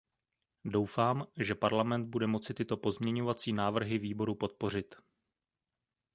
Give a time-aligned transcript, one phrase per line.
[0.65, 4.95] Doufám, že Parlament bude moci tyto pozměňovací návrhy výboru podpořit.